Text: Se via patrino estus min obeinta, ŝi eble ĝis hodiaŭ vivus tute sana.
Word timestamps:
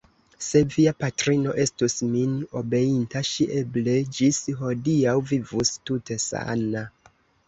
Se 0.43 0.59
via 0.75 0.91
patrino 1.01 1.51
estus 1.63 1.95
min 2.13 2.31
obeinta, 2.61 3.21
ŝi 3.31 3.47
eble 3.59 3.93
ĝis 4.21 4.39
hodiaŭ 4.63 5.13
vivus 5.33 5.73
tute 5.91 6.19
sana. 6.25 6.83